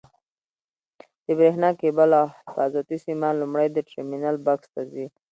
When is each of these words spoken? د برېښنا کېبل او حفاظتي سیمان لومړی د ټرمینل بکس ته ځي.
د 1.25 1.27
برېښنا 1.39 1.69
کېبل 1.81 2.09
او 2.19 2.25
حفاظتي 2.43 2.97
سیمان 3.05 3.33
لومړی 3.37 3.67
د 3.71 3.77
ټرمینل 3.89 4.35
بکس 4.45 4.67
ته 4.73 4.81
ځي. 4.91 5.05